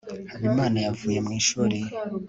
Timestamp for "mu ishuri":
1.25-1.77